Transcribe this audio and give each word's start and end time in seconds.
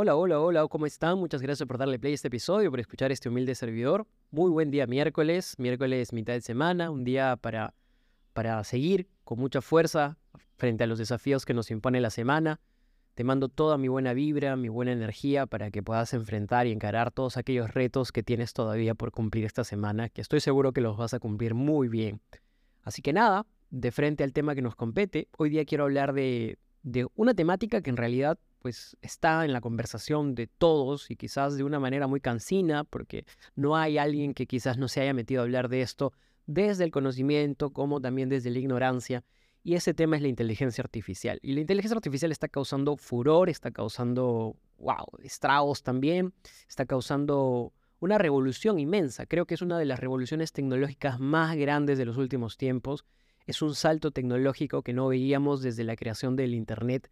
Hola, 0.00 0.14
hola, 0.14 0.38
hola, 0.38 0.68
¿cómo 0.68 0.86
están? 0.86 1.18
Muchas 1.18 1.42
gracias 1.42 1.66
por 1.66 1.76
darle 1.76 1.98
play 1.98 2.12
a 2.12 2.14
este 2.14 2.28
episodio, 2.28 2.70
por 2.70 2.78
escuchar 2.78 3.10
este 3.10 3.28
humilde 3.28 3.56
servidor. 3.56 4.06
Muy 4.30 4.48
buen 4.48 4.70
día 4.70 4.86
miércoles, 4.86 5.56
miércoles 5.58 6.12
mitad 6.12 6.34
de 6.34 6.40
semana, 6.40 6.88
un 6.92 7.02
día 7.02 7.34
para, 7.34 7.74
para 8.32 8.62
seguir 8.62 9.08
con 9.24 9.40
mucha 9.40 9.60
fuerza 9.60 10.16
frente 10.56 10.84
a 10.84 10.86
los 10.86 11.00
desafíos 11.00 11.44
que 11.44 11.52
nos 11.52 11.72
impone 11.72 12.00
la 12.00 12.10
semana. 12.10 12.60
Te 13.14 13.24
mando 13.24 13.48
toda 13.48 13.76
mi 13.76 13.88
buena 13.88 14.12
vibra, 14.12 14.54
mi 14.54 14.68
buena 14.68 14.92
energía 14.92 15.46
para 15.46 15.72
que 15.72 15.82
puedas 15.82 16.14
enfrentar 16.14 16.68
y 16.68 16.70
encarar 16.70 17.10
todos 17.10 17.36
aquellos 17.36 17.74
retos 17.74 18.12
que 18.12 18.22
tienes 18.22 18.52
todavía 18.52 18.94
por 18.94 19.10
cumplir 19.10 19.46
esta 19.46 19.64
semana, 19.64 20.10
que 20.10 20.20
estoy 20.20 20.38
seguro 20.38 20.70
que 20.70 20.80
los 20.80 20.96
vas 20.96 21.12
a 21.12 21.18
cumplir 21.18 21.54
muy 21.54 21.88
bien. 21.88 22.20
Así 22.84 23.02
que 23.02 23.12
nada, 23.12 23.46
de 23.70 23.90
frente 23.90 24.22
al 24.22 24.32
tema 24.32 24.54
que 24.54 24.62
nos 24.62 24.76
compete, 24.76 25.26
hoy 25.36 25.50
día 25.50 25.64
quiero 25.64 25.82
hablar 25.82 26.12
de, 26.12 26.56
de 26.84 27.08
una 27.16 27.34
temática 27.34 27.80
que 27.82 27.90
en 27.90 27.96
realidad 27.96 28.38
pues 28.58 28.96
está 29.02 29.44
en 29.44 29.52
la 29.52 29.60
conversación 29.60 30.34
de 30.34 30.46
todos 30.46 31.10
y 31.10 31.16
quizás 31.16 31.56
de 31.56 31.64
una 31.64 31.80
manera 31.80 32.06
muy 32.06 32.20
cansina, 32.20 32.84
porque 32.84 33.24
no 33.54 33.76
hay 33.76 33.98
alguien 33.98 34.34
que 34.34 34.46
quizás 34.46 34.78
no 34.78 34.88
se 34.88 35.00
haya 35.00 35.14
metido 35.14 35.40
a 35.40 35.44
hablar 35.44 35.68
de 35.68 35.82
esto 35.82 36.12
desde 36.46 36.84
el 36.84 36.90
conocimiento 36.90 37.70
como 37.70 38.00
también 38.00 38.28
desde 38.28 38.50
la 38.50 38.58
ignorancia. 38.58 39.24
Y 39.62 39.74
ese 39.74 39.92
tema 39.92 40.16
es 40.16 40.22
la 40.22 40.28
inteligencia 40.28 40.82
artificial. 40.82 41.38
Y 41.42 41.52
la 41.52 41.60
inteligencia 41.60 41.96
artificial 41.96 42.32
está 42.32 42.48
causando 42.48 42.96
furor, 42.96 43.50
está 43.50 43.70
causando, 43.70 44.56
wow, 44.78 45.06
estragos 45.22 45.82
también, 45.82 46.32
está 46.68 46.86
causando 46.86 47.72
una 48.00 48.18
revolución 48.18 48.78
inmensa. 48.78 49.26
Creo 49.26 49.46
que 49.46 49.54
es 49.54 49.62
una 49.62 49.78
de 49.78 49.84
las 49.84 49.98
revoluciones 49.98 50.52
tecnológicas 50.52 51.20
más 51.20 51.56
grandes 51.56 51.98
de 51.98 52.06
los 52.06 52.16
últimos 52.16 52.56
tiempos. 52.56 53.04
Es 53.46 53.60
un 53.60 53.74
salto 53.74 54.10
tecnológico 54.10 54.82
que 54.82 54.92
no 54.92 55.08
veíamos 55.08 55.62
desde 55.62 55.84
la 55.84 55.96
creación 55.96 56.36
del 56.36 56.54
Internet 56.54 57.10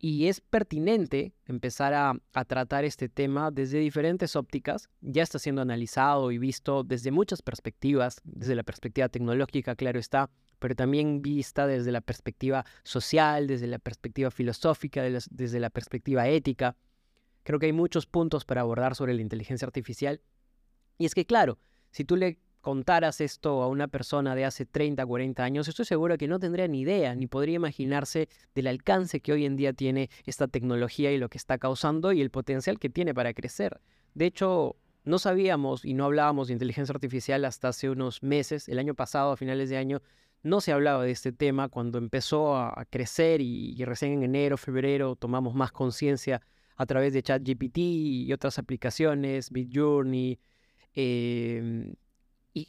y 0.00 0.28
es 0.28 0.40
pertinente 0.40 1.34
empezar 1.46 1.92
a, 1.92 2.14
tratar 2.46 2.84
este 2.84 3.08
tema 3.08 3.50
desde 3.50 3.78
diferentes 3.78 4.36
ópticas. 4.36 4.88
Ya 5.00 5.22
está 5.22 5.38
siendo 5.38 5.60
analizado 5.60 6.30
y 6.30 6.38
visto 6.38 6.84
desde 6.84 7.10
muchas 7.10 7.42
perspectivas, 7.42 8.20
desde 8.24 8.54
la 8.54 8.62
perspectiva 8.62 9.08
tecnológica, 9.08 9.74
claro 9.74 9.98
está, 9.98 10.30
pero 10.60 10.76
también 10.76 11.20
vista 11.20 11.66
desde 11.66 11.90
la 11.90 12.00
perspectiva 12.00 12.64
social, 12.84 13.48
desde 13.48 13.66
la 13.66 13.80
perspectiva 13.80 14.30
filosófica, 14.30 15.02
desde 15.02 15.60
la 15.60 15.70
perspectiva 15.70 16.28
ética. 16.28 16.76
Creo 17.42 17.58
que 17.58 17.66
hay 17.66 17.72
muchos 17.72 18.06
puntos 18.06 18.44
para 18.44 18.60
abordar 18.60 18.94
sobre 18.94 19.14
la 19.14 19.22
inteligencia 19.22 19.66
artificial. 19.66 20.20
Y 20.96 21.06
es 21.06 21.14
que, 21.14 21.24
claro, 21.24 21.58
si 21.90 22.04
tú 22.04 22.16
le 22.16 22.38
contaras 22.60 23.20
esto 23.20 23.62
a 23.62 23.68
una 23.68 23.88
persona 23.88 24.34
de 24.34 24.44
hace 24.44 24.66
30, 24.66 25.04
40 25.04 25.42
años, 25.42 25.68
estoy 25.68 25.84
seguro 25.84 26.18
que 26.18 26.28
no 26.28 26.38
tendría 26.38 26.68
ni 26.68 26.80
idea, 26.80 27.14
ni 27.14 27.26
podría 27.26 27.56
imaginarse 27.56 28.28
del 28.54 28.66
alcance 28.66 29.20
que 29.20 29.32
hoy 29.32 29.44
en 29.44 29.56
día 29.56 29.72
tiene 29.72 30.10
esta 30.24 30.48
tecnología 30.48 31.12
y 31.12 31.18
lo 31.18 31.28
que 31.28 31.38
está 31.38 31.58
causando 31.58 32.12
y 32.12 32.20
el 32.20 32.30
potencial 32.30 32.78
que 32.78 32.90
tiene 32.90 33.14
para 33.14 33.32
crecer. 33.32 33.80
De 34.14 34.26
hecho, 34.26 34.76
no 35.04 35.18
sabíamos 35.18 35.84
y 35.84 35.94
no 35.94 36.04
hablábamos 36.04 36.48
de 36.48 36.54
inteligencia 36.54 36.92
artificial 36.92 37.44
hasta 37.44 37.68
hace 37.68 37.88
unos 37.88 38.22
meses. 38.22 38.68
El 38.68 38.78
año 38.78 38.94
pasado, 38.94 39.32
a 39.32 39.36
finales 39.36 39.70
de 39.70 39.76
año, 39.76 40.02
no 40.42 40.60
se 40.60 40.72
hablaba 40.72 41.04
de 41.04 41.12
este 41.12 41.32
tema. 41.32 41.68
Cuando 41.68 41.98
empezó 41.98 42.56
a 42.56 42.84
crecer 42.90 43.40
y, 43.40 43.82
recién 43.84 44.12
en 44.12 44.22
enero, 44.24 44.56
febrero, 44.56 45.16
tomamos 45.16 45.54
más 45.54 45.72
conciencia 45.72 46.42
a 46.76 46.86
través 46.86 47.12
de 47.12 47.22
ChatGPT 47.22 47.78
y 47.78 48.32
otras 48.32 48.58
aplicaciones, 48.58 49.50
Midjourney, 49.50 50.38
eh, 50.94 51.92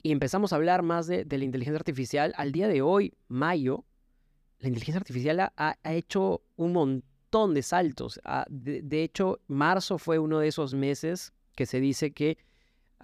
y, 0.04 0.12
empezamos 0.12 0.54
a 0.54 0.58
hablar 0.58 0.84
más 0.84 1.08
de, 1.08 1.26
la 1.30 1.44
inteligencia 1.44 1.80
artificial, 1.80 2.34
al 2.38 2.52
día 2.52 2.68
de 2.68 2.82
hoy, 2.82 3.14
mayo, 3.28 3.86
la 4.59 4.68
inteligencia 4.68 5.00
artificial 5.00 5.52
ha, 5.56 5.78
hecho 5.84 6.42
un 6.58 6.73
montón 6.73 7.54
de 7.54 7.64
saltos. 7.64 8.20
Ah, 8.26 8.46
de, 8.50 9.04
hecho, 9.04 9.40
marzo 9.48 9.98
fue 9.98 10.20
uno 10.20 10.40
de 10.40 10.50
esos 10.50 10.73
meses 10.73 11.34
que 11.56 11.66
se 11.66 11.80
dice 11.80 12.12
que 12.12 12.38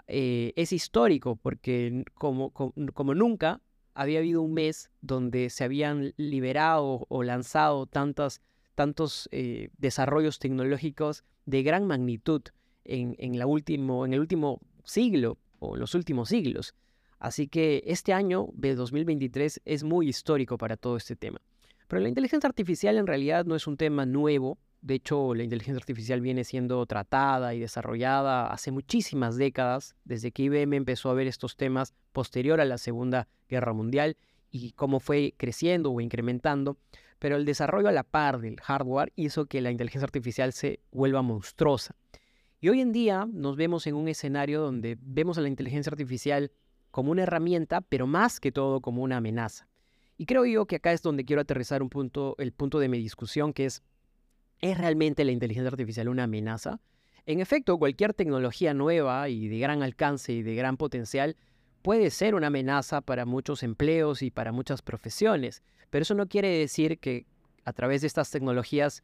eh, 0.07 0.53
es 0.55 0.73
histórico, 0.73 1.37
porque 1.37 2.03
como, 2.13 2.51
como, 2.51 3.15
nunca 3.15 3.61
había 3.93 4.19
habido 4.19 4.41
un 4.41 4.53
mes 4.53 4.91
donde 5.01 5.49
se 5.49 5.63
habían 5.63 6.13
liberado 6.17 7.05
o 7.07 7.23
lanzado 7.23 7.85
tantas, 7.85 8.41
tantos 8.75 9.29
eh, 9.31 9.69
desarrollos 9.77 10.39
tecnológicos 10.39 11.23
de 11.45 11.63
gran 11.63 11.87
magnitud 11.87 12.41
en, 12.83 13.15
en, 13.17 13.39
la 13.39 13.47
último, 13.47 14.05
en 14.05 14.13
el 14.13 14.19
último 14.19 14.59
siglo 14.83 15.37
o 15.59 15.77
los 15.77 15.95
últimos 15.95 16.29
siglos. 16.29 16.75
Así 17.25 17.47
que 17.47 17.81
este 17.87 18.13
año 18.13 18.49
de 18.53 18.75
2023 18.75 19.59
es 19.65 19.83
muy 19.83 20.07
histórico 20.07 20.59
para 20.59 20.77
todo 20.77 20.95
este 20.95 21.15
tema. 21.15 21.41
Pero 21.87 22.03
la 22.03 22.07
inteligencia 22.07 22.47
artificial 22.47 22.99
en 22.99 23.07
realidad 23.07 23.45
no 23.45 23.55
es 23.55 23.65
un 23.65 23.77
tema 23.77 24.05
nuevo. 24.05 24.59
De 24.83 24.93
hecho, 24.93 25.33
la 25.33 25.41
inteligencia 25.41 25.79
artificial 25.79 26.21
viene 26.21 26.43
siendo 26.43 26.85
tratada 26.85 27.55
y 27.55 27.59
desarrollada 27.59 28.53
hace 28.53 28.69
muchísimas 28.69 29.37
décadas, 29.37 29.95
desde 30.03 30.31
que 30.31 30.43
IBM 30.43 30.75
empezó 30.75 31.09
a 31.09 31.15
ver 31.15 31.25
estos 31.25 31.57
temas 31.57 31.95
posterior 32.13 32.61
a 32.61 32.65
la 32.65 32.77
Segunda 32.77 33.27
Guerra 33.49 33.73
Mundial 33.73 34.17
y 34.51 34.73
cómo 34.73 34.99
fue 34.99 35.33
creciendo 35.35 35.91
o 35.91 36.01
incrementando. 36.01 36.77
Pero 37.17 37.37
el 37.37 37.45
desarrollo 37.45 37.87
a 37.87 37.91
la 37.91 38.03
par 38.03 38.39
del 38.39 38.61
hardware 38.61 39.11
hizo 39.15 39.47
que 39.47 39.61
la 39.61 39.71
inteligencia 39.71 40.05
artificial 40.05 40.53
se 40.53 40.79
vuelva 40.91 41.23
monstruosa. 41.23 41.95
Y 42.61 42.69
hoy 42.69 42.81
en 42.81 42.91
día 42.91 43.27
nos 43.33 43.55
vemos 43.55 43.87
en 43.87 43.95
un 43.95 44.09
escenario 44.09 44.61
donde 44.61 44.95
vemos 45.01 45.39
a 45.39 45.41
la 45.41 45.47
inteligencia 45.47 45.89
artificial 45.89 46.51
como 46.95 47.11
una 47.11 47.23
herramienta, 47.23 47.81
pero 47.81 48.07
más 48.07 48.39
que 48.39 48.53
todo 48.53 48.79
como 48.79 49.03
una 49.03 49.17
amenaza. 49.17 49.67
Y 50.17 50.25
creo 50.25 50.45
yo 50.45 50.65
que 50.65 50.77
acá 50.77 50.93
es 50.93 51.01
donde 51.01 51.25
quiero 51.25 51.41
aterrizar 51.41 51.83
un 51.83 51.89
punto, 51.89 52.35
el 52.37 52.53
punto 52.53 52.79
de 52.79 52.87
mi 52.87 52.97
discusión, 52.99 53.51
que 53.51 53.65
es, 53.65 53.83
¿es 54.61 54.77
realmente 54.77 55.25
la 55.25 55.33
inteligencia 55.33 55.69
artificial 55.69 56.07
una 56.07 56.23
amenaza? 56.23 56.79
En 57.25 57.41
efecto, 57.41 57.77
cualquier 57.77 58.13
tecnología 58.13 58.73
nueva 58.73 59.27
y 59.27 59.49
de 59.49 59.59
gran 59.59 59.83
alcance 59.83 60.31
y 60.31 60.41
de 60.41 60.55
gran 60.55 60.77
potencial 60.77 61.35
puede 61.81 62.11
ser 62.11 62.33
una 62.33 62.47
amenaza 62.47 63.01
para 63.01 63.25
muchos 63.25 63.61
empleos 63.63 64.21
y 64.21 64.31
para 64.31 64.53
muchas 64.53 64.81
profesiones, 64.81 65.63
pero 65.89 66.03
eso 66.03 66.15
no 66.15 66.29
quiere 66.29 66.47
decir 66.47 66.99
que 66.99 67.25
a 67.65 67.73
través 67.73 67.99
de 67.99 68.07
estas 68.07 68.31
tecnologías 68.31 69.03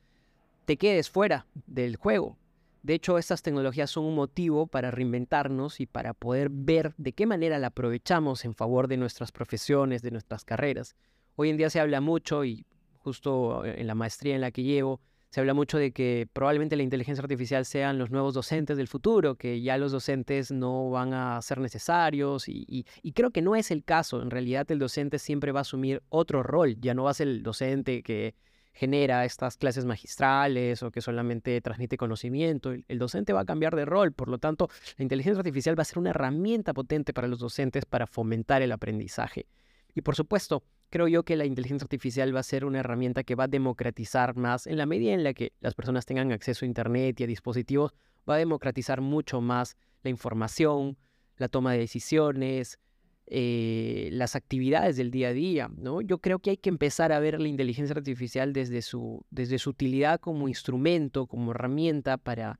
te 0.63 0.78
quedes 0.78 1.09
fuera 1.09 1.46
del 1.68 1.97
juego. 1.97 2.38
De 2.83 2.95
hecho, 2.95 3.19
estas 3.19 3.43
tecnologías 3.43 3.91
son 3.91 4.05
un 4.05 4.15
motivo 4.15 4.65
para 4.65 4.89
reinventarnos 4.89 5.79
y 5.79 5.85
para 5.85 6.13
poder 6.13 6.49
ver 6.49 6.95
de 6.97 7.13
qué 7.13 7.27
manera 7.27 7.59
la 7.59 7.67
aprovechamos 7.67 8.43
en 8.43 8.55
favor 8.55 8.87
de 8.87 8.97
nuestras 8.97 9.31
profesiones, 9.31 10.01
de 10.01 10.09
nuestras 10.09 10.45
carreras. 10.45 10.95
Hoy 11.35 11.49
en 11.49 11.57
día 11.57 11.69
se 11.69 11.79
habla 11.79 12.01
mucho, 12.01 12.43
y 12.43 12.65
justo 12.97 13.63
eh, 13.65 13.75
en 13.79 13.87
la 13.87 13.93
maestría 13.93 14.33
en 14.33 14.41
la 14.41 14.51
que 14.51 14.63
llevo, 14.63 14.99
se 15.29 15.39
habla 15.39 15.53
mucho 15.53 15.77
de 15.77 15.91
que 15.91 16.27
probablemente 16.33 16.75
la 16.75 16.83
inteligencia 16.83 17.21
artificial 17.21 17.65
sean 17.65 17.97
los 17.97 18.11
nuevos 18.11 18.33
docentes 18.33 18.75
del 18.77 18.89
futuro, 18.89 19.35
que 19.35 19.61
ya 19.61 19.77
los 19.77 19.91
docentes 19.93 20.51
no 20.51 20.89
van 20.89 21.13
a 21.13 21.41
ser 21.41 21.59
necesarios 21.59 22.49
y, 22.49 22.65
y, 22.67 23.11
creo 23.13 23.31
que 23.31 23.41
no 23.41 23.55
es 23.55 23.71
el 23.71 23.85
caso. 23.85 24.21
En 24.21 24.29
realidad 24.29 24.69
el 24.71 24.79
docente 24.79 25.19
siempre 25.19 25.53
va 25.53 25.59
a 25.59 25.61
asumir 25.61 26.03
otro 26.09 26.43
rol, 26.43 26.75
ya 26.81 26.93
no 26.93 27.03
va 27.03 27.11
a 27.11 27.13
ser 27.13 27.29
el 27.29 27.43
docente 27.43 28.03
que 28.03 28.35
genera 28.73 29.25
estas 29.25 29.57
clases 29.57 29.85
magistrales 29.85 30.81
o 30.83 30.91
que 30.91 31.01
solamente 31.01 31.59
transmite 31.61 31.97
conocimiento. 31.97 32.71
El, 32.71 32.99
docente 32.99 33.33
va 33.33 33.41
a 33.41 33.45
cambiar 33.45 33.75
de 33.75 33.85
rol, 33.85 34.13
por 34.13 34.29
lo 34.29 34.37
tanto, 34.37 34.69
la 34.97 35.03
inteligencia 35.03 35.39
artificial 35.39 35.77
va 35.77 35.81
a 35.81 35.85
ser 35.85 35.99
una 35.99 36.11
herramienta 36.11 36.73
potente 36.73 37.13
para 37.13 37.27
los 37.27 37.39
docentes 37.39 37.85
para 37.85 38.07
fomentar 38.07 38.61
el 38.61 38.71
aprendizaje. 38.71 39.47
Y 39.93 40.01
por 40.01 40.15
supuesto, 40.15 40.63
creo 40.89 41.07
yo 41.07 41.23
que 41.23 41.35
la 41.35 41.45
inteligencia 41.45 41.85
artificial 41.85 42.33
va 42.35 42.39
a 42.39 42.43
ser 42.43 42.65
una 42.65 42.79
herramienta 42.79 43.23
que 43.23 43.35
va 43.35 43.45
a 43.45 43.49
democratizar 43.49 44.35
más 44.35 44.67
en 44.67 44.77
la 44.77 44.85
medida 44.85 45.13
en 45.13 45.23
la 45.23 45.33
que 45.33 45.53
las 45.59 45.73
personas 45.73 46.05
tengan 46.05 46.31
acceso 46.31 46.65
a 46.65 46.67
Internet 46.67 47.19
y 47.19 47.23
a 47.25 47.27
dispositivos, 47.27 47.93
va 48.29 48.35
a 48.35 48.37
democratizar 48.37 49.01
mucho 49.01 49.41
más 49.41 49.75
la 50.03 50.09
información, 50.09 50.97
la 51.37 51.49
toma 51.49 51.73
de 51.73 51.79
decisiones, 51.79 52.79
eh, 53.27 54.09
las 54.11 54.35
actividades 54.35 54.97
del 54.97 55.11
día 55.11 55.29
a 55.29 55.33
día, 55.33 55.69
¿no? 55.77 56.01
Yo 56.01 56.17
creo 56.17 56.39
que 56.39 56.49
hay 56.49 56.57
que 56.57 56.69
empezar 56.69 57.11
a 57.11 57.19
ver 57.19 57.39
la 57.39 57.47
inteligencia 57.47 57.95
artificial 57.95 58.51
desde 58.51 58.81
su, 58.81 59.25
desde 59.29 59.57
su 59.57 59.69
utilidad 59.69 60.19
como 60.19 60.47
instrumento, 60.47 61.27
como 61.27 61.51
herramienta 61.51 62.17
para, 62.17 62.59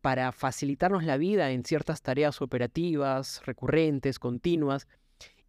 para 0.00 0.30
facilitarnos 0.32 1.04
la 1.04 1.16
vida 1.16 1.50
en 1.50 1.64
ciertas 1.64 2.02
tareas 2.02 2.40
operativas, 2.40 3.42
recurrentes, 3.44 4.18
continuas, 4.18 4.86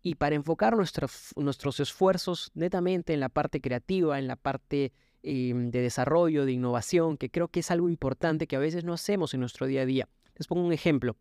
y 0.01 0.15
para 0.15 0.35
enfocar 0.35 0.75
nuestros, 0.75 1.79
esfuerzos 1.79 2.51
netamente 2.53 3.13
en 3.13 3.21
la 3.21 3.29
parte 3.29 3.61
creativa, 3.61 4.19
en 4.19 4.27
la 4.27 4.35
parte 4.35 4.91
em, 5.23 5.71
de 5.71 5.81
desarrollo, 5.81 6.45
de 6.45 6.51
innovación, 6.51 7.17
que 7.17 7.29
creo 7.29 7.47
que 7.47 7.61
es 7.61 7.71
algo 7.71 7.88
importante 7.88 8.45
que 8.45 8.57
a 8.57 8.59
veces 8.59 8.83
no 8.83 8.93
hacemos 8.93 9.33
en 9.33 9.39
nuestro 9.39 9.65
día 9.65 9.83
a 9.83 9.85
día. 9.85 10.09
Les 10.35 10.47
pongo 10.47 10.65
un 10.65 10.73
ejemplo. 10.73 11.15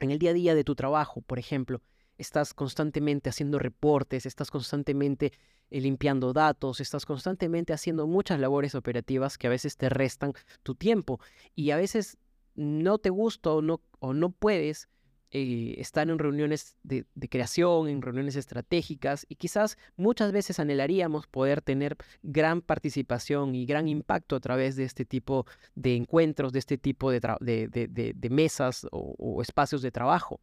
En 0.00 0.10
el 0.10 0.18
día 0.18 0.30
a 0.30 0.34
día 0.34 0.54
de 0.54 0.64
tu 0.64 0.74
trabajo, 0.74 1.20
por 1.20 1.38
ejemplo, 1.38 1.82
estás 2.20 2.54
constantemente 2.54 3.30
haciendo 3.30 3.58
reportes, 3.58 4.26
estás 4.26 4.50
constantemente 4.50 5.32
eh, 5.70 5.80
limpiando 5.80 6.32
datos, 6.32 6.80
estás 6.80 7.06
constantemente 7.06 7.72
haciendo 7.72 8.06
muchas 8.06 8.38
labores 8.38 8.74
operativas 8.74 9.38
que 9.38 9.46
a 9.46 9.50
veces 9.50 9.76
te 9.76 9.88
restan 9.88 10.34
tu 10.62 10.74
tiempo 10.74 11.20
y 11.54 11.70
a 11.70 11.76
veces 11.76 12.18
no 12.54 12.98
te 12.98 13.10
gusta 13.10 13.50
o 13.50 13.62
no, 13.62 13.80
o 14.00 14.12
no 14.12 14.30
puedes 14.30 14.88
eh, 15.32 15.76
están 15.78 16.10
en 16.10 16.18
reuniones 16.18 16.76
de, 16.82 17.06
creación, 17.28 17.86
en 17.86 18.02
reuniones 18.02 18.34
estratégicas 18.34 19.26
y 19.28 19.36
quizás 19.36 19.78
muchas 19.96 20.32
veces 20.32 20.58
anhelaríamos 20.58 21.28
poder 21.28 21.62
tener 21.62 21.96
gran 22.24 22.62
participación 22.62 23.54
y 23.54 23.64
gran 23.64 23.86
impacto 23.86 24.34
a 24.34 24.40
través 24.40 24.74
de 24.74 24.82
este 24.82 25.04
tipo 25.04 25.46
de 25.76 25.94
encuentros, 25.94 26.52
de 26.52 26.58
este 26.58 26.78
tipo 26.78 27.12
de 27.12 28.28
mesas 28.28 28.88
o, 28.90 29.40
espacios 29.40 29.82
de 29.82 29.92
trabajo. 29.92 30.40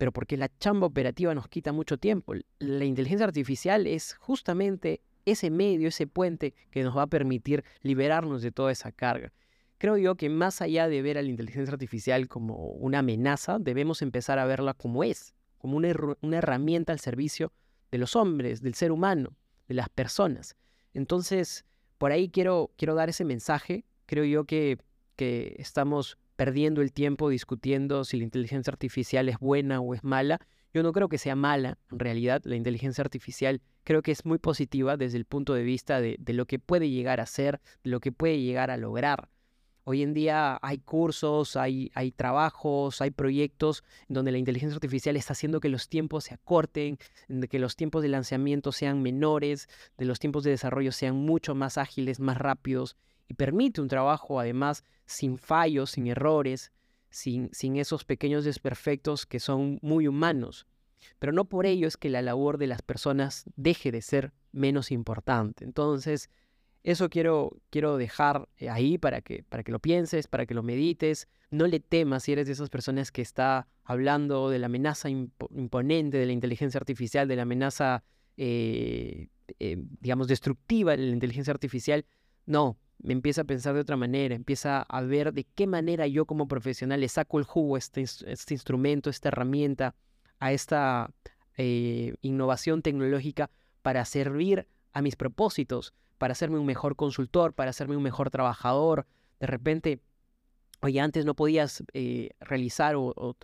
Pero 0.00 0.12
porque 0.12 0.38
la 0.38 0.48
chamba 0.58 0.86
operativa 0.86 1.34
nos 1.34 1.48
quita 1.48 1.72
mucho 1.72 1.98
tiempo. 1.98 2.32
La 2.58 2.86
inteligencia 2.86 3.26
artificial 3.26 3.86
es 3.86 4.14
justamente 4.14 5.02
ese 5.26 5.50
medio, 5.50 5.88
ese 5.88 6.06
puente 6.06 6.54
que 6.70 6.82
nos 6.82 6.96
va 6.96 7.02
a 7.02 7.06
permitir 7.06 7.64
liberarnos 7.82 8.40
de 8.40 8.50
toda 8.50 8.72
esa 8.72 8.92
carga 8.92 9.30
creo 9.80 9.96
yo 9.96 10.14
que 10.14 10.28
más 10.28 10.60
allá 10.60 10.88
de 10.88 11.00
ver 11.00 11.16
a 11.16 11.22
la 11.22 11.30
inteligencia 11.30 11.72
artificial 11.72 12.28
como 12.28 12.54
una 12.54 12.98
amenaza, 12.98 13.58
debemos 13.58 14.02
empezar 14.02 14.38
a 14.38 14.44
verla 14.44 14.74
como 14.74 15.02
es, 15.04 15.34
como 15.56 15.78
una, 15.78 15.88
herramienta 16.36 16.92
al 16.92 17.00
servicio 17.00 17.50
de 17.90 17.96
los 17.96 18.14
hombres, 18.14 18.60
del 18.60 18.74
ser 18.74 18.92
humano, 18.92 19.34
de 19.68 19.74
las 19.74 19.88
personas. 19.88 20.54
Entonces, 20.92 21.64
por 21.96 22.12
ahí 22.12 22.28
quiero, 22.28 22.70
quiero 22.76 22.94
dar 22.94 23.08
ese 23.08 23.24
mensaje. 23.24 23.86
Creo 24.04 24.24
yo 24.24 24.44
que, 24.44 24.76
que 25.16 25.56
estamos 25.58 26.18
perdiendo 26.40 26.80
el 26.80 26.90
tiempo 26.90 27.28
discutiendo 27.28 28.02
si 28.02 28.16
la 28.16 28.24
inteligencia 28.24 28.70
artificial 28.70 29.28
es 29.28 29.38
buena 29.38 29.82
o 29.82 29.92
es 29.92 30.02
mala. 30.02 30.40
Yo 30.72 30.82
no 30.82 30.92
creo 30.92 31.10
que 31.10 31.18
sea 31.18 31.36
mala, 31.36 31.76
en 31.92 31.98
realidad 31.98 32.40
la 32.44 32.56
inteligencia 32.56 33.02
artificial 33.02 33.60
creo 33.84 34.00
que 34.00 34.10
es 34.10 34.24
muy 34.24 34.38
positiva 34.38 34.96
desde 34.96 35.18
el 35.18 35.26
punto 35.26 35.52
de 35.52 35.64
vista 35.64 36.00
de, 36.00 36.16
lo 36.28 36.46
que 36.46 36.58
puede 36.58 36.88
llegar 36.88 37.20
a 37.20 37.26
ser, 37.26 37.60
de 37.84 37.90
lo 37.90 38.00
que 38.00 38.10
puede 38.10 38.40
llegar 38.40 38.70
a 38.70 38.78
lograr. 38.78 39.28
Hoy 39.84 40.02
en 40.02 40.14
día 40.14 40.58
hay 40.62 40.78
cursos, 40.78 41.56
hay, 41.56 41.90
hay 41.94 42.10
trabajos, 42.10 43.02
hay 43.02 43.10
proyectos 43.10 43.84
donde 44.08 44.32
la 44.32 44.38
inteligencia 44.38 44.76
artificial 44.76 45.16
está 45.16 45.34
haciendo 45.34 45.60
que 45.60 45.68
los 45.68 45.90
tiempos 45.90 46.24
se 46.24 46.32
acorten, 46.32 46.96
que 47.50 47.58
los 47.58 47.76
tiempos 47.76 48.00
de 48.00 48.08
lanzamiento 48.08 48.72
sean 48.72 49.02
menores, 49.02 49.68
de 49.98 50.06
los 50.06 50.18
tiempos 50.18 50.44
de 50.44 50.52
desarrollo 50.52 50.92
sean 50.92 51.16
mucho 51.16 51.54
más 51.54 51.76
ágiles, 51.76 52.18
más 52.18 52.38
rápidos 52.38 52.96
y 53.30 53.34
permite 53.34 53.80
un 53.80 53.86
trabajo 53.86 54.40
además 54.40 54.84
sin 55.06 55.38
fallos, 55.38 55.92
sin 55.92 56.08
errores, 56.08 56.72
sin, 57.10 57.48
sin 57.52 57.76
esos 57.76 58.04
pequeños 58.04 58.44
desperfectos 58.44 59.24
que 59.24 59.38
son 59.38 59.78
muy 59.82 60.08
humanos. 60.08 60.66
Pero 61.20 61.32
no 61.32 61.44
por 61.44 61.64
ello 61.64 61.86
es 61.86 61.96
que 61.96 62.10
la 62.10 62.22
labor 62.22 62.58
de 62.58 62.66
las 62.66 62.82
personas 62.82 63.44
deje 63.54 63.92
de 63.92 64.02
ser 64.02 64.32
menos 64.50 64.90
importante. 64.90 65.64
Entonces, 65.64 66.28
eso 66.82 67.08
quiero, 67.08 67.56
quiero 67.70 67.98
dejar 67.98 68.48
eh, 68.56 68.68
ahí 68.68 68.98
para 68.98 69.20
que, 69.20 69.44
para 69.44 69.62
que 69.62 69.70
lo 69.70 69.78
pienses, 69.78 70.26
para 70.26 70.44
que 70.44 70.54
lo 70.54 70.64
medites. 70.64 71.28
No 71.52 71.68
le 71.68 71.78
temas 71.78 72.24
si 72.24 72.32
eres 72.32 72.48
de 72.48 72.54
esas 72.54 72.68
personas 72.68 73.12
que 73.12 73.22
está 73.22 73.68
hablando 73.84 74.50
de 74.50 74.58
la 74.58 74.66
amenaza 74.66 75.08
imponente 75.08 76.18
de 76.18 76.26
la 76.26 76.32
inteligencia 76.32 76.78
artificial, 76.78 77.28
de 77.28 77.36
la 77.36 77.42
amenaza, 77.42 78.02
eh, 78.36 79.28
eh, 79.60 79.76
digamos, 80.00 80.26
destructiva 80.26 80.96
de 80.96 81.06
la 81.06 81.12
inteligencia 81.12 81.52
artificial. 81.52 82.04
No, 82.44 82.76
empieza 83.04 83.42
a 83.42 83.44
pensar 83.44 83.74
de 83.74 83.80
otra 83.80 83.96
manera, 83.96 84.34
empieza 84.34 84.82
a 84.82 85.00
ver 85.02 85.32
de 85.32 85.44
qué 85.44 85.66
manera 85.66 86.06
yo 86.06 86.26
como 86.26 86.48
profesional 86.48 87.00
le 87.00 87.08
saco 87.08 87.38
el 87.38 87.44
jugo 87.44 87.76
a 87.76 87.78
este, 87.78 88.02
este 88.02 88.54
instrumento, 88.54 89.10
esta 89.10 89.28
herramienta, 89.28 89.94
a 90.38 90.52
esta 90.52 91.10
innovación 92.22 92.82
tecnológica 92.82 93.50
para 93.82 94.04
servir 94.04 94.66
a 94.92 95.02
mis 95.02 95.16
propósitos, 95.16 95.94
para 96.18 96.32
hacerme 96.32 96.58
un 96.58 96.66
mejor 96.66 96.96
consultor, 96.96 97.52
para 97.54 97.70
hacerme 97.70 97.96
un 97.96 98.02
mejor 98.02 98.30
trabajador. 98.30 99.06
De 99.38 99.46
repente, 99.46 100.00
oye, 100.80 101.00
antes 101.00 101.24
no 101.24 101.34
podías 101.34 101.82
eh, 101.92 102.30
realizar 102.40 102.94
o, 102.96 103.36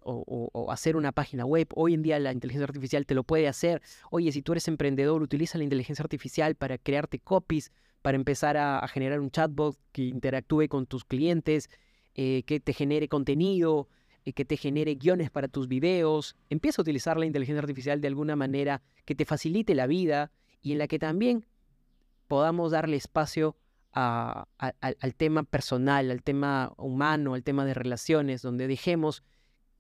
hacer 0.71 0.97
una 0.97 1.13
página 1.13 1.45
web. 1.45 1.69
Hoy 1.75 1.95
en 1.95 2.03
día 2.03 2.19
la 2.19 2.33
inteligencia 2.33 2.65
artificial 2.65 3.07
te 3.07 3.15
lo 3.15 3.25
puede 3.25 3.49
hacer. 3.49 3.83
Oye, 4.11 4.33
si 4.33 4.43
tú 4.43 4.53
eres 4.53 4.69
emprendedor, 4.69 5.23
utiliza 5.23 5.59
la 5.59 5.65
inteligencia 5.65 6.03
artificial 6.03 6.55
para 6.55 6.79
crearte 6.79 7.19
copies, 7.19 7.73
para 8.07 8.15
empezar 8.15 8.57
a, 8.57 8.87
generar 8.87 9.19
un 9.19 9.33
chatbot 9.33 9.77
que 9.91 10.03
interactúe 10.03 10.69
con 10.69 10.87
tus 10.87 11.05
clientes, 11.05 11.69
eh, 12.15 12.45
que 12.47 12.61
te 12.61 12.73
genere 12.73 13.09
contenido, 13.09 13.89
eh, 14.25 14.33
que 14.33 14.45
te 14.45 14.57
genere 14.57 14.95
guiones 14.95 15.29
para 15.29 15.49
tus 15.49 15.67
videos. 15.67 16.37
Empieza 16.49 16.81
a 16.81 16.85
utilizar 16.85 17.17
la 17.17 17.27
inteligencia 17.27 17.63
artificial 17.63 18.01
de 18.01 18.07
alguna 18.07 18.37
manera 18.37 18.81
que 19.07 19.17
te 19.17 19.25
facilite 19.25 19.75
la 19.75 19.89
vida 19.89 20.31
y 20.63 20.71
en 20.71 20.79
la 20.79 20.87
que 20.87 21.01
también 21.01 21.47
podamos 22.29 22.71
darle 22.71 22.95
espacio 22.95 23.57
al 23.91 25.15
tema 25.17 25.43
personal, 25.43 26.13
al 26.13 26.23
tema 26.23 26.75
humano, 26.77 27.35
al 27.35 27.43
tema 27.43 27.65
de 27.65 27.75
relaciones, 27.75 28.41
donde 28.41 28.69
dejemos 28.69 29.25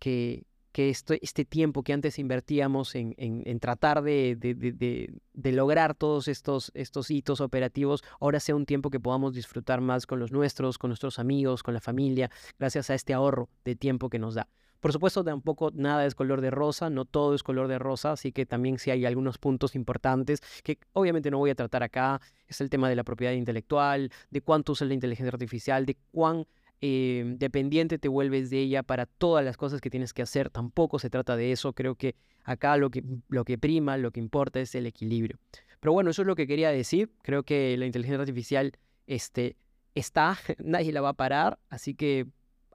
que, 0.00 0.46
que 0.76 0.90
este 0.90 1.46
tiempo 1.46 1.82
que 1.82 1.94
antes 1.94 2.18
invertíamos 2.18 2.96
en, 2.96 3.60
tratar 3.60 4.02
de, 4.02 5.08
lograr 5.32 5.94
todos 5.94 6.28
estos, 6.28 6.70
estos 6.74 7.10
hitos 7.10 7.40
operativos, 7.40 8.04
ahora 8.20 8.40
sea 8.40 8.54
un 8.54 8.66
tiempo 8.66 8.90
que 8.90 9.00
podamos 9.00 9.32
disfrutar 9.32 9.80
más 9.80 10.06
con 10.06 10.18
los 10.18 10.32
nuestros, 10.32 10.76
con 10.76 10.90
nuestros 10.90 11.18
amigos, 11.18 11.62
con 11.62 11.72
la 11.72 11.80
familia, 11.80 12.30
gracias 12.58 12.90
a 12.90 12.94
este 12.94 13.14
ahorro 13.14 13.48
de 13.64 13.74
tiempo 13.74 14.10
que 14.10 14.18
nos 14.18 14.34
da. 14.34 14.48
Por 14.80 14.92
supuesto, 14.92 15.24
tampoco 15.24 15.70
nada 15.72 16.04
es 16.04 16.14
color 16.14 16.42
de 16.42 16.50
rosa, 16.50 16.90
no 16.90 17.06
todo 17.06 17.34
es 17.34 17.42
color 17.42 17.68
de 17.68 17.78
rosa, 17.78 18.12
así 18.12 18.30
que 18.30 18.44
también 18.44 18.78
sí 18.78 18.90
hay 18.90 19.06
algunos 19.06 19.38
puntos 19.38 19.76
importantes 19.76 20.42
que 20.62 20.78
obviamente 20.92 21.30
no 21.30 21.38
voy 21.38 21.48
a 21.48 21.54
tratar 21.54 21.84
acá. 21.84 22.20
Es 22.46 22.60
el 22.60 22.68
tema 22.68 22.90
de 22.90 22.96
la 22.96 23.02
propiedad 23.02 23.32
intelectual, 23.32 24.10
de 24.28 24.42
cuánto 24.42 24.72
usas 24.72 24.88
la 24.88 24.94
inteligencia 24.94 25.32
artificial, 25.32 25.86
de 25.86 25.96
cuán 26.12 26.46
eh, 26.80 27.24
dependiente 27.38 27.98
te 27.98 28.08
vuelves 28.08 28.50
de 28.50 28.60
ella 28.60 28.82
para 28.82 29.06
todas 29.06 29.44
las 29.44 29.56
cosas 29.56 29.80
que 29.80 29.90
tienes 29.90 30.12
que 30.12 30.22
hacer. 30.22 30.50
Tampoco 30.50 30.98
se 30.98 31.10
trata 31.10 31.36
de 31.36 31.52
eso. 31.52 31.72
Creo 31.72 31.94
que 31.94 32.14
acá 32.44 32.76
lo 32.76 32.90
que, 32.90 33.02
lo 33.28 33.44
que 33.44 33.58
prima, 33.58 33.96
lo 33.96 34.10
que 34.10 34.20
importa 34.20 34.60
es 34.60 34.74
el 34.74 34.86
equilibrio. 34.86 35.38
Pero 35.80 35.92
bueno, 35.92 36.10
eso 36.10 36.22
es 36.22 36.26
lo 36.26 36.36
que 36.36 36.46
quería 36.46 36.70
decir. 36.70 37.10
Creo 37.22 37.42
que 37.42 37.76
la 37.76 37.86
inteligencia 37.86 38.20
artificial 38.20 38.72
este, 39.06 39.56
está, 39.94 40.38
nadie 40.58 40.92
la 40.92 41.00
va 41.00 41.10
a 41.10 41.14
parar, 41.14 41.58
así 41.68 41.94
que 41.94 42.26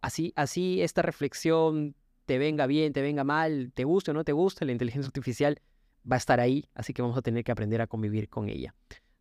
así, 0.01 0.33
así 0.36 0.81
esta 0.81 1.01
reflexión 1.01 1.95
te 2.25 2.38
venga 2.38 2.68
bien, 2.68 2.94
te 2.94 3.01
venga 3.01 3.24
mal, 3.24 3.71
te 3.74 3.83
guste 3.83 4.12
o 4.12 4.13
no 4.13 4.24
te 4.24 4.31
guste, 4.31 4.65
la 4.65 4.71
inteligencia 4.71 5.07
artificial 5.07 5.62
va 6.09 6.15
a 6.15 6.18
estar 6.18 6.39
ahí, 6.39 6.65
así 6.74 6.94
que 6.94 7.01
vamos 7.01 7.18
a 7.18 7.21
tener 7.21 7.44
que 7.44 7.51
aprender 7.51 7.81
a 7.81 7.88
convivir 7.88 8.30
con 8.30 8.50
ella. 8.50 8.74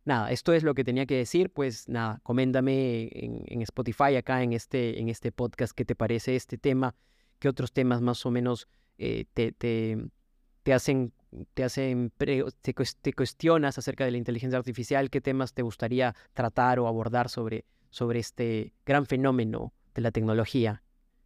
Nada, 0.03 0.31
esto 0.31 0.53
es 0.53 0.63
lo 0.63 0.73
que 0.73 0.83
tenía 0.83 1.05
que 1.05 1.15
decir, 1.15 1.51
pues 1.51 1.87
nada, 1.87 2.19
coméntame 2.23 3.09
en, 3.13 3.61
Spotify 3.61 4.15
acá 4.15 4.41
en 4.41 4.53
este, 4.53 4.99
en 4.99 5.09
este 5.09 5.31
podcast 5.31 5.73
qué 5.73 5.85
te 5.85 5.95
parece 5.95 6.35
este 6.35 6.57
tema, 6.57 6.95
qué 7.37 7.47
otros 7.47 7.71
temas 7.71 8.01
más 8.01 8.25
o 8.25 8.31
menos 8.31 8.67
eh, 8.97 9.25
te, 9.33 9.51
te, 9.51 10.73
hacen, 10.73 11.13
te, 11.53 11.63
hacen 11.63 12.11
te, 12.17 12.43
te, 13.01 13.13
cuestionas 13.13 13.77
acerca 13.77 14.03
de 14.03 14.11
la 14.11 14.17
inteligencia 14.17 14.57
artificial, 14.57 15.11
qué 15.11 15.21
temas 15.21 15.53
te 15.53 15.61
gustaría 15.61 16.15
tratar 16.33 16.79
o 16.79 16.87
abordar 16.87 17.29
sobre, 17.29 17.65
sobre 17.91 18.19
este 18.19 18.73
gran 18.85 19.05
fenómeno 19.05 19.71
de 19.93 20.01
la 20.01 20.11
tecnología 20.11 20.81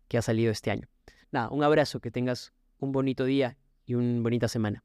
que 0.09 0.17
ha 0.17 0.21
salido 0.21 0.51
este 0.51 0.71
año. 0.71 0.89
Nada, 1.31 1.49
un 1.49 1.63
abrazo, 1.63 2.01
que 2.01 2.11
tengas 2.11 2.53
un 2.79 2.91
bonito 2.91 3.23
día 3.23 3.57
y 3.85 3.95
una 3.95 4.21
bonita 4.21 4.49
semana. 4.49 4.83